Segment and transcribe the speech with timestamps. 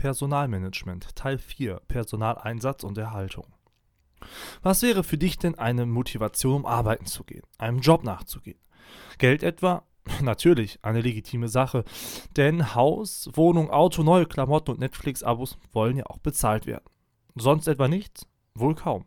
[0.00, 3.44] Personalmanagement Teil 4 Personaleinsatz und Erhaltung.
[4.62, 8.58] Was wäre für dich denn eine Motivation, um arbeiten zu gehen, einem Job nachzugehen?
[9.18, 9.84] Geld etwa?
[10.22, 11.84] Natürlich, eine legitime Sache,
[12.38, 16.88] denn Haus, Wohnung, Auto, neue Klamotten und Netflix-Abos wollen ja auch bezahlt werden.
[17.34, 18.26] Sonst etwa nichts?
[18.54, 19.04] Wohl kaum.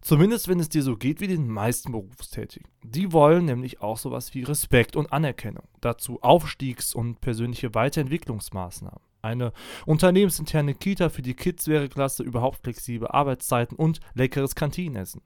[0.00, 2.68] Zumindest wenn es dir so geht wie den meisten Berufstätigen.
[2.82, 5.68] Die wollen nämlich auch sowas wie Respekt und Anerkennung.
[5.80, 9.00] Dazu Aufstiegs- und persönliche Weiterentwicklungsmaßnahmen.
[9.26, 9.52] Eine
[9.86, 15.20] unternehmensinterne Kita für die Kids wäre klasse, überhaupt flexible Arbeitszeiten und leckeres Kantinenessen.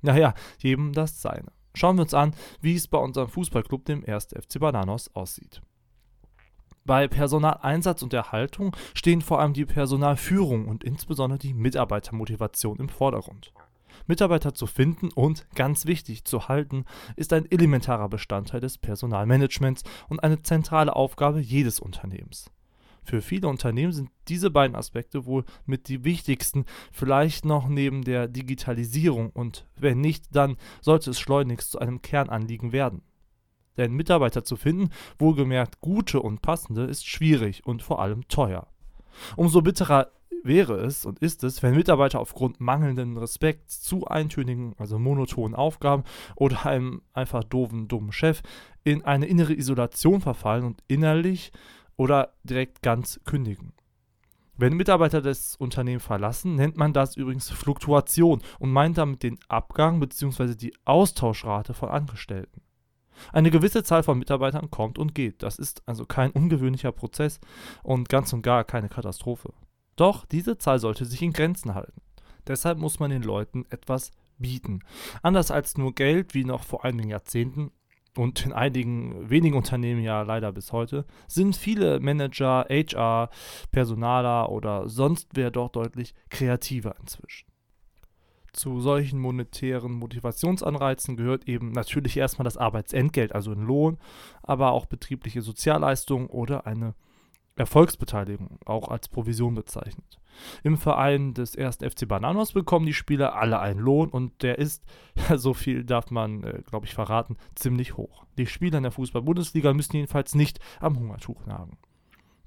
[0.00, 1.52] Naja, jedem das seine.
[1.74, 4.28] Schauen wir uns an, wie es bei unserem Fußballclub, dem 1.
[4.28, 5.60] FC Bananos, aussieht.
[6.86, 13.52] Bei Personaleinsatz und Erhaltung stehen vor allem die Personalführung und insbesondere die Mitarbeitermotivation im Vordergrund.
[14.06, 20.20] Mitarbeiter zu finden und, ganz wichtig, zu halten, ist ein elementarer Bestandteil des Personalmanagements und
[20.24, 22.50] eine zentrale Aufgabe jedes Unternehmens.
[23.04, 28.28] Für viele Unternehmen sind diese beiden Aspekte wohl mit die wichtigsten, vielleicht noch neben der
[28.28, 33.02] Digitalisierung und wenn nicht, dann sollte es schleunigst zu einem Kernanliegen werden.
[33.76, 38.68] Denn Mitarbeiter zu finden, wohlgemerkt gute und passende, ist schwierig und vor allem teuer.
[39.36, 40.08] Umso bitterer
[40.44, 46.04] wäre es und ist es, wenn Mitarbeiter aufgrund mangelnden Respekts zu eintönigen, also monotonen Aufgaben
[46.34, 48.42] oder einem einfach doofen, dummen Chef
[48.84, 51.52] in eine innere Isolation verfallen und innerlich
[52.02, 53.74] oder direkt ganz kündigen.
[54.56, 60.00] Wenn Mitarbeiter das Unternehmen verlassen, nennt man das übrigens Fluktuation und meint damit den Abgang
[60.00, 60.56] bzw.
[60.56, 62.60] die Austauschrate von Angestellten.
[63.32, 65.44] Eine gewisse Zahl von Mitarbeitern kommt und geht.
[65.44, 67.38] Das ist also kein ungewöhnlicher Prozess
[67.84, 69.52] und ganz und gar keine Katastrophe.
[69.94, 72.00] Doch diese Zahl sollte sich in Grenzen halten.
[72.48, 74.80] Deshalb muss man den Leuten etwas bieten.
[75.22, 77.70] Anders als nur Geld, wie noch vor einigen Jahrzehnten
[78.16, 83.30] und in einigen wenigen Unternehmen ja leider bis heute, sind viele Manager, HR,
[83.70, 87.46] Personaler oder sonst wer doch deutlich kreativer inzwischen.
[88.52, 93.96] Zu solchen monetären Motivationsanreizen gehört eben natürlich erstmal das Arbeitsentgelt, also ein Lohn,
[94.42, 96.94] aber auch betriebliche Sozialleistungen oder eine
[97.56, 100.20] Erfolgsbeteiligung, auch als Provision bezeichnet.
[100.62, 101.78] Im Verein des 1.
[101.78, 104.82] FC Bananos bekommen die Spieler alle einen Lohn und der ist,
[105.36, 108.24] so viel darf man, äh, glaube ich, verraten, ziemlich hoch.
[108.38, 111.76] Die Spieler in der Fußball-Bundesliga müssen jedenfalls nicht am Hungertuch nagen.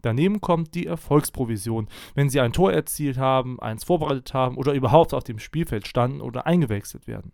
[0.01, 5.15] Daneben kommt die Erfolgsprovision, wenn sie ein Tor erzielt haben, eins vorbereitet haben oder überhaupt
[5.15, 7.31] auf dem Spielfeld standen oder eingewechselt werden.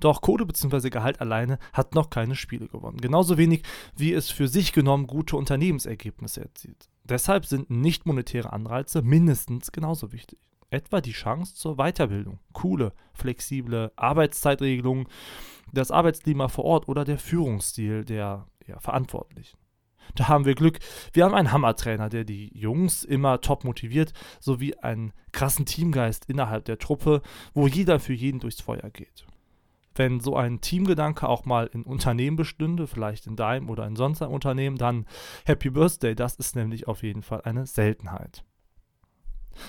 [0.00, 0.90] Doch Kohle bzw.
[0.90, 2.98] Gehalt alleine hat noch keine Spiele gewonnen.
[2.98, 3.62] Genauso wenig
[3.94, 6.88] wie es für sich genommen gute Unternehmensergebnisse erzielt.
[7.04, 10.40] Deshalb sind nicht monetäre Anreize mindestens genauso wichtig.
[10.70, 15.06] Etwa die Chance zur Weiterbildung, coole, flexible Arbeitszeitregelungen,
[15.72, 19.58] das Arbeitsklima vor Ort oder der Führungsstil der ja, Verantwortlichen.
[20.14, 20.78] Da haben wir Glück.
[21.12, 26.64] Wir haben einen Hammertrainer, der die Jungs immer top motiviert, sowie einen krassen Teamgeist innerhalb
[26.64, 27.22] der Truppe,
[27.54, 29.26] wo jeder für jeden durchs Feuer geht
[29.98, 34.22] wenn so ein Teamgedanke auch mal in Unternehmen bestünde, vielleicht in deinem oder in sonst
[34.22, 35.06] einem Unternehmen, dann
[35.44, 38.44] Happy Birthday, das ist nämlich auf jeden Fall eine Seltenheit.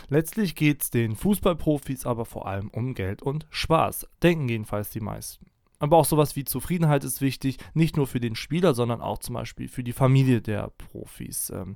[0.10, 5.00] Letztlich geht es den Fußballprofis aber vor allem um Geld und Spaß, denken jedenfalls die
[5.00, 5.48] meisten.
[5.80, 9.36] Aber auch sowas wie Zufriedenheit ist wichtig, nicht nur für den Spieler, sondern auch zum
[9.36, 11.76] Beispiel für die Familie der Profis, ähm,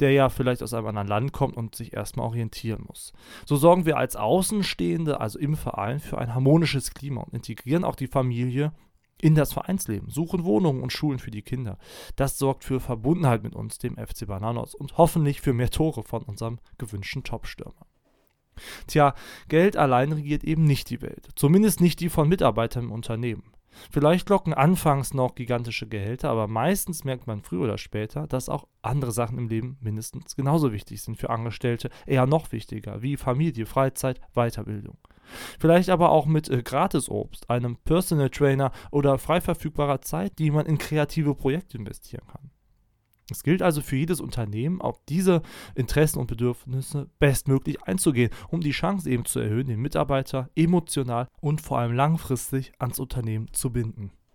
[0.00, 3.12] der ja vielleicht aus einem anderen Land kommt und sich erstmal orientieren muss.
[3.44, 7.96] So sorgen wir als Außenstehende, also im Verein, für ein harmonisches Klima und integrieren auch
[7.96, 8.72] die Familie
[9.20, 11.78] in das Vereinsleben, suchen Wohnungen und Schulen für die Kinder.
[12.16, 16.22] Das sorgt für Verbundenheit mit uns, dem FC Bananos, und hoffentlich für mehr Tore von
[16.22, 17.86] unserem gewünschten Topstürmer.
[18.86, 19.14] Tja,
[19.48, 21.28] Geld allein regiert eben nicht die Welt.
[21.36, 23.54] Zumindest nicht die von Mitarbeitern im Unternehmen.
[23.90, 28.66] Vielleicht locken anfangs noch gigantische Gehälter, aber meistens merkt man früher oder später, dass auch
[28.82, 33.66] andere Sachen im Leben mindestens genauso wichtig sind für Angestellte, eher noch wichtiger, wie Familie,
[33.66, 34.96] Freizeit, Weiterbildung.
[35.58, 40.66] Vielleicht aber auch mit äh, Gratisobst, einem Personal Trainer oder frei verfügbarer Zeit, die man
[40.66, 42.50] in kreative Projekte investieren kann.
[43.30, 45.42] Es gilt also für jedes Unternehmen, auf diese
[45.74, 51.60] Interessen und Bedürfnisse bestmöglich einzugehen, um die Chance eben zu erhöhen, den Mitarbeiter emotional und
[51.60, 54.12] vor allem langfristig ans Unternehmen zu binden.